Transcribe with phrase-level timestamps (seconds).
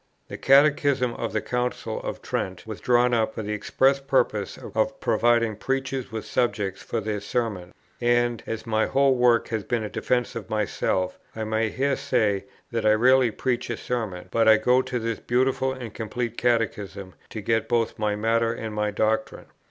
[0.29, 4.99] The Catechism of the Council of Trent was drawn up for the express purpose of
[4.99, 9.89] providing preachers with subjects for their Sermons; and, as my whole work has been a
[9.89, 14.57] defence of myself, I may here say that I rarely preach a Sermon, but I
[14.57, 19.45] go to this beautiful and complete Catechism to get both my matter and my doctrine.